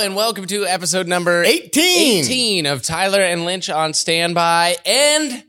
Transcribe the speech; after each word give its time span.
and 0.00 0.14
welcome 0.14 0.46
to 0.46 0.64
episode 0.64 1.08
number 1.08 1.42
18. 1.42 2.24
18 2.24 2.66
of 2.66 2.82
Tyler 2.82 3.20
and 3.20 3.44
Lynch 3.44 3.68
on 3.68 3.92
standby. 3.92 4.76
And 4.86 5.42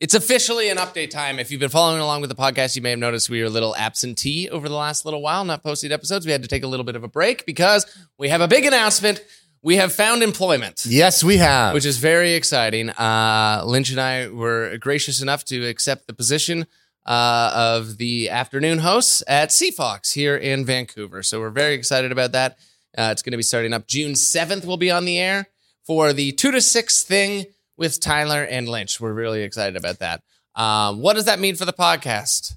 it's 0.00 0.12
officially 0.12 0.68
an 0.70 0.78
update 0.78 1.10
time. 1.10 1.38
If 1.38 1.52
you've 1.52 1.60
been 1.60 1.68
following 1.68 2.00
along 2.00 2.20
with 2.20 2.28
the 2.28 2.34
podcast, 2.34 2.74
you 2.74 2.82
may 2.82 2.90
have 2.90 2.98
noticed 2.98 3.30
we 3.30 3.40
were 3.40 3.46
a 3.46 3.50
little 3.50 3.76
absentee 3.76 4.50
over 4.50 4.68
the 4.68 4.74
last 4.74 5.04
little 5.04 5.22
while, 5.22 5.44
not 5.44 5.62
posting 5.62 5.92
episodes. 5.92 6.26
We 6.26 6.32
had 6.32 6.42
to 6.42 6.48
take 6.48 6.64
a 6.64 6.66
little 6.66 6.82
bit 6.82 6.96
of 6.96 7.04
a 7.04 7.08
break 7.08 7.46
because 7.46 7.86
we 8.18 8.28
have 8.28 8.40
a 8.40 8.48
big 8.48 8.64
announcement. 8.64 9.24
We 9.62 9.76
have 9.76 9.92
found 9.92 10.24
employment. 10.24 10.84
Yes, 10.84 11.22
we 11.22 11.36
have. 11.36 11.72
Which 11.72 11.86
is 11.86 11.98
very 11.98 12.32
exciting. 12.34 12.90
Uh, 12.90 13.62
Lynch 13.64 13.90
and 13.90 14.00
I 14.00 14.28
were 14.28 14.78
gracious 14.78 15.22
enough 15.22 15.44
to 15.44 15.64
accept 15.64 16.08
the 16.08 16.12
position 16.12 16.66
uh, 17.04 17.52
of 17.54 17.98
the 17.98 18.30
afternoon 18.30 18.78
hosts 18.78 19.22
at 19.28 19.50
CFOX 19.50 20.12
here 20.14 20.36
in 20.36 20.64
Vancouver. 20.64 21.22
So 21.22 21.38
we're 21.38 21.50
very 21.50 21.74
excited 21.74 22.10
about 22.10 22.32
that. 22.32 22.58
Uh, 22.96 23.08
it's 23.12 23.22
going 23.22 23.32
to 23.32 23.36
be 23.36 23.42
starting 23.42 23.72
up 23.72 23.86
June 23.86 24.12
7th. 24.12 24.64
We'll 24.64 24.76
be 24.76 24.90
on 24.90 25.04
the 25.04 25.18
air 25.18 25.48
for 25.86 26.12
the 26.12 26.32
two 26.32 26.50
to 26.52 26.60
six 26.60 27.02
thing 27.02 27.46
with 27.76 28.00
Tyler 28.00 28.42
and 28.42 28.68
Lynch. 28.68 29.00
We're 29.00 29.12
really 29.12 29.42
excited 29.42 29.76
about 29.76 29.98
that. 29.98 30.22
Um, 30.54 31.00
what 31.00 31.14
does 31.14 31.26
that 31.26 31.38
mean 31.38 31.56
for 31.56 31.64
the 31.66 31.72
podcast? 31.72 32.54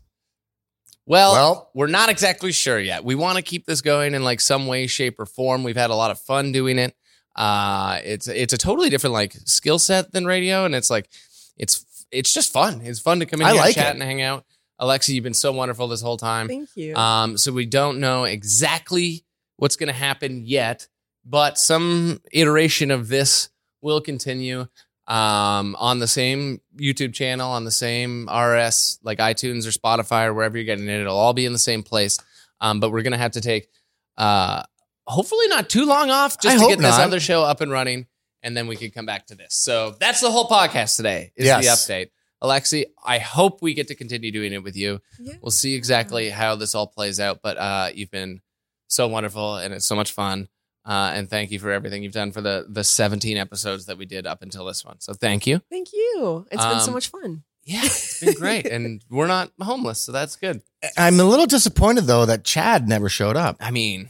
Well, 1.05 1.31
Well- 1.33 1.69
we're 1.73 1.87
not 1.87 2.09
exactly 2.09 2.51
sure 2.51 2.79
yet. 2.79 3.03
We 3.03 3.15
want 3.15 3.37
to 3.37 3.41
keep 3.41 3.65
this 3.65 3.81
going 3.81 4.13
in 4.13 4.23
like 4.23 4.39
some 4.41 4.67
way, 4.67 4.87
shape, 4.87 5.19
or 5.19 5.25
form. 5.25 5.63
We've 5.63 5.75
had 5.75 5.89
a 5.89 5.95
lot 5.95 6.11
of 6.11 6.19
fun 6.19 6.51
doing 6.51 6.77
it. 6.79 6.95
Uh, 7.35 7.99
it's 8.03 8.27
it's 8.27 8.53
a 8.53 8.57
totally 8.57 8.89
different 8.89 9.13
like 9.13 9.33
skill 9.45 9.79
set 9.79 10.11
than 10.11 10.25
radio, 10.25 10.65
and 10.65 10.75
it's 10.75 10.89
like 10.89 11.09
it's 11.57 11.85
it's 12.11 12.33
just 12.33 12.51
fun. 12.51 12.81
It's 12.83 12.99
fun 12.99 13.19
to 13.19 13.25
come 13.25 13.39
in 13.41 13.47
I 13.47 13.51
here, 13.53 13.61
like 13.61 13.75
chat, 13.75 13.87
it. 13.87 13.93
and 13.93 14.03
hang 14.03 14.21
out. 14.21 14.45
Alexi, 14.79 15.09
you've 15.09 15.23
been 15.23 15.33
so 15.33 15.51
wonderful 15.51 15.87
this 15.87 16.01
whole 16.01 16.17
time. 16.17 16.47
Thank 16.47 16.69
you. 16.75 16.95
Um, 16.95 17.37
so 17.37 17.51
we 17.51 17.65
don't 17.65 17.99
know 17.99 18.23
exactly 18.25 19.23
what's 19.59 19.75
going 19.75 19.87
to 19.87 19.93
happen 19.93 20.43
yet, 20.45 20.87
but 21.25 21.57
some 21.57 22.21
iteration 22.31 22.91
of 22.91 23.07
this 23.07 23.49
will 23.81 24.01
continue 24.01 24.67
um, 25.07 25.75
on 25.79 25.99
the 25.99 26.07
same 26.07 26.61
YouTube 26.77 27.13
channel, 27.13 27.49
on 27.51 27.65
the 27.65 27.71
same 27.71 28.27
RS, 28.29 28.99
like 29.03 29.17
iTunes 29.19 29.65
or 29.67 29.71
Spotify 29.71 30.25
or 30.27 30.33
wherever 30.33 30.57
you're 30.57 30.65
getting 30.65 30.87
it. 30.87 31.01
It'll 31.01 31.17
all 31.17 31.33
be 31.33 31.45
in 31.45 31.53
the 31.53 31.59
same 31.59 31.83
place. 31.83 32.17
Um, 32.61 32.79
but 32.79 32.91
we're 32.91 33.01
going 33.03 33.13
to 33.13 33.17
have 33.17 33.31
to 33.31 33.41
take, 33.41 33.69
uh, 34.17 34.63
hopefully 35.07 35.47
not 35.47 35.69
too 35.69 35.85
long 35.85 36.09
off, 36.09 36.39
just 36.39 36.53
I 36.53 36.57
to 36.57 36.59
hope 36.61 36.69
get 36.71 36.79
this 36.79 36.97
other 36.99 37.19
show 37.19 37.43
up 37.43 37.61
and 37.61 37.71
running, 37.71 38.05
and 38.43 38.55
then 38.55 38.67
we 38.67 38.75
can 38.75 38.91
come 38.91 39.05
back 39.05 39.27
to 39.27 39.35
this. 39.35 39.55
So 39.55 39.95
that's 39.99 40.21
the 40.21 40.29
whole 40.29 40.47
podcast 40.47 40.95
today. 40.97 41.31
Is 41.35 41.45
Yes. 41.45 41.87
the 41.87 41.93
update. 41.93 42.09
Alexi, 42.43 42.85
I 43.03 43.17
hope 43.19 43.61
we 43.61 43.73
get 43.73 43.87
to 43.89 43.95
continue 43.95 44.31
doing 44.31 44.53
it 44.53 44.63
with 44.63 44.75
you. 44.77 45.01
Yeah. 45.19 45.33
We'll 45.41 45.51
see 45.51 45.73
exactly 45.75 46.29
how 46.29 46.55
this 46.55 46.73
all 46.75 46.87
plays 46.87 47.19
out. 47.19 47.39
But 47.41 47.57
uh, 47.57 47.89
you've 47.93 48.11
been 48.11 48.41
so 48.89 49.07
wonderful 49.07 49.55
and 49.55 49.73
it's 49.73 49.85
so 49.85 49.95
much 49.95 50.11
fun. 50.11 50.49
Uh, 50.85 51.11
and 51.13 51.29
thank 51.29 51.51
you 51.51 51.59
for 51.59 51.71
everything 51.71 52.03
you've 52.03 52.13
done 52.13 52.31
for 52.31 52.41
the 52.41 52.65
the 52.67 52.83
17 52.83 53.37
episodes 53.37 53.85
that 53.85 53.97
we 53.97 54.05
did 54.05 54.27
up 54.27 54.41
until 54.41 54.65
this 54.65 54.83
one. 54.83 54.99
So 54.99 55.13
thank 55.13 55.47
you. 55.47 55.61
Thank 55.69 55.93
you. 55.93 56.45
It's 56.51 56.65
been 56.65 56.79
so 56.81 56.87
Um, 56.87 56.93
much 56.93 57.07
fun. 57.09 57.43
Yeah, 57.63 57.81
it's 57.83 58.19
been 58.19 58.33
great. 58.33 58.65
and 58.65 59.01
we're 59.09 59.27
not 59.27 59.51
homeless, 59.61 59.99
so 60.01 60.11
that's 60.11 60.35
good. 60.35 60.61
I'm 60.97 61.19
a 61.19 61.23
little 61.23 61.45
disappointed 61.45 62.05
though 62.05 62.25
that 62.25 62.43
Chad 62.43 62.87
never 62.87 63.07
showed 63.09 63.37
up. 63.37 63.57
I 63.59 63.69
mean, 63.71 64.09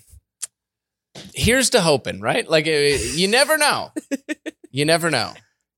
here's 1.34 1.70
to 1.72 1.82
hoping, 1.82 2.22
right? 2.22 2.48
Like 2.50 2.68
uh, 2.68 2.72
you 2.72 3.28
never 3.28 3.58
know. 3.58 3.92
You 4.72 4.86
never 4.86 5.10
know. 5.10 5.34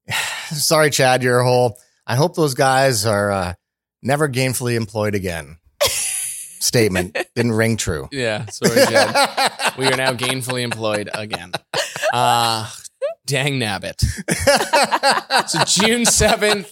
Sorry, 0.51 0.89
Chad, 0.89 1.23
you're 1.23 1.39
a 1.39 1.45
whole. 1.45 1.79
I 2.05 2.17
hope 2.17 2.35
those 2.35 2.55
guys 2.55 3.05
are 3.05 3.31
uh, 3.31 3.53
never 4.03 4.27
gainfully 4.27 4.75
employed 4.75 5.15
again. 5.15 5.59
Statement 6.61 7.17
didn't 7.35 7.51
ring 7.53 7.75
true. 7.77 8.07
Yeah, 8.11 8.45
sorry, 8.47 8.75
we 9.77 9.87
are 9.87 9.97
now 9.97 10.13
gainfully 10.13 10.61
employed 10.61 11.09
again. 11.13 11.51
Uh, 12.13 12.69
dang 13.25 13.59
nabbit. 13.59 13.99
So 15.49 15.59
June 15.65 16.01
7th, 16.03 16.69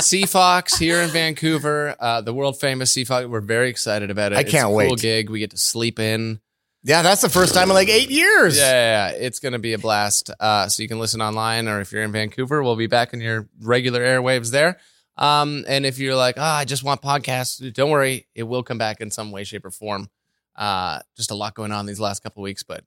CFOX 0.00 0.78
here 0.78 1.00
in 1.00 1.10
Vancouver, 1.10 1.94
uh, 1.98 2.20
the 2.20 2.32
world 2.34 2.58
famous 2.60 2.92
CFOX. 2.94 3.28
We're 3.28 3.40
very 3.40 3.68
excited 3.68 4.10
about 4.10 4.32
it. 4.32 4.36
I 4.38 4.40
It's 4.42 4.50
can't 4.50 4.64
a 4.64 4.68
cool 4.68 4.76
wait. 4.76 4.98
gig. 4.98 5.30
We 5.30 5.40
get 5.40 5.50
to 5.50 5.56
sleep 5.56 5.98
in. 5.98 6.40
yeah, 6.84 7.02
that's 7.02 7.20
the 7.22 7.28
first 7.28 7.54
time 7.54 7.68
in 7.68 7.74
like 7.74 7.88
eight 7.88 8.10
years. 8.10 8.56
Yeah, 8.56 8.70
yeah, 8.70 9.10
yeah. 9.10 9.16
it's 9.26 9.38
going 9.40 9.52
to 9.52 9.58
be 9.58 9.72
a 9.72 9.78
blast. 9.78 10.30
Uh, 10.38 10.68
so 10.68 10.82
you 10.82 10.88
can 10.88 10.98
listen 10.98 11.20
online, 11.20 11.68
or 11.68 11.80
if 11.80 11.92
you're 11.92 12.02
in 12.02 12.12
Vancouver, 12.12 12.62
we'll 12.62 12.76
be 12.76 12.86
back 12.86 13.12
in 13.12 13.20
your 13.20 13.48
regular 13.60 14.00
airwaves 14.00 14.50
there. 14.50 14.78
Um, 15.16 15.64
and 15.68 15.84
if 15.84 15.98
you're 15.98 16.16
like, 16.16 16.36
oh, 16.38 16.42
I 16.42 16.64
just 16.64 16.84
want 16.84 17.02
podcasts, 17.02 17.72
don't 17.74 17.90
worry, 17.90 18.26
it 18.34 18.44
will 18.44 18.62
come 18.62 18.78
back 18.78 19.00
in 19.00 19.10
some 19.10 19.30
way, 19.30 19.44
shape, 19.44 19.64
or 19.64 19.70
form. 19.70 20.08
Uh, 20.56 21.00
just 21.16 21.30
a 21.30 21.34
lot 21.34 21.54
going 21.54 21.72
on 21.72 21.86
these 21.86 22.00
last 22.00 22.22
couple 22.22 22.42
weeks, 22.42 22.62
but 22.62 22.84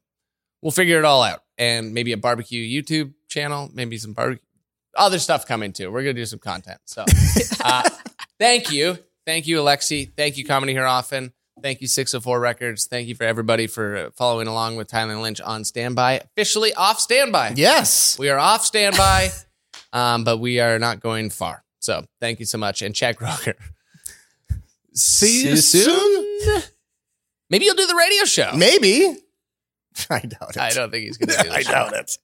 we'll 0.62 0.72
figure 0.72 1.00
it 1.00 1.06
all 1.06 1.24
out. 1.24 1.42
And 1.58 1.94
maybe 1.94 2.12
a 2.12 2.18
barbecue 2.18 2.64
YouTube 2.64 3.14
channel, 3.28 3.70
maybe 3.74 3.98
some 3.98 4.14
barbecue, 4.14 4.44
other 4.96 5.20
stuff 5.20 5.46
coming 5.46 5.74
too. 5.74 5.92
We're 5.92 6.02
gonna 6.02 6.14
do 6.14 6.26
some 6.26 6.40
content. 6.40 6.80
So, 6.86 7.06
uh, 7.64 7.90
thank 8.40 8.72
you, 8.72 8.98
thank 9.26 9.48
you, 9.48 9.60
Alexi. 9.60 10.12
Thank 10.16 10.38
you, 10.38 10.46
Comedy 10.46 10.74
Here 10.74 10.86
Often. 10.86 11.34
Thank 11.62 11.82
you, 11.82 11.88
604 11.88 12.40
Records. 12.40 12.88
Thank 12.88 13.08
you 13.08 13.16
for 13.16 13.24
everybody 13.24 13.68
for 13.68 14.12
following 14.16 14.48
along 14.48 14.76
with 14.76 14.88
Tyler 14.88 15.16
Lynch 15.18 15.40
on 15.40 15.64
standby. 15.64 16.22
Officially 16.38 16.74
off 16.74 17.00
standby. 17.00 17.54
Yes. 17.56 18.20
We 18.20 18.30
are 18.30 18.38
off 18.38 18.66
standby, 18.66 19.30
um, 19.94 20.26
but 20.26 20.38
we 20.38 20.60
are 20.60 20.80
not 20.80 21.00
going 21.00 21.30
far. 21.30 21.65
So 21.86 22.04
thank 22.20 22.40
you 22.40 22.48
so 22.48 22.58
much. 22.58 22.82
And 22.82 22.96
Chad 22.96 23.16
Kroeger. 23.16 23.54
See 24.94 25.46
you 25.46 25.56
soon. 25.58 26.64
Maybe 27.52 27.66
you'll 27.66 27.76
do 27.76 27.86
the 27.86 27.96
radio 27.96 28.26
show. 28.26 28.52
Maybe. 28.56 29.20
I 30.10 30.20
doubt 30.22 30.56
it. 30.56 30.58
I 30.58 30.72
don't 30.72 30.90
think 30.90 31.06
he's 31.06 31.18
going 31.18 31.30
to 31.38 31.44
do 31.44 31.50
it. 31.50 31.54
I 31.54 31.62
doubt 31.62 31.94
it. 31.94 32.18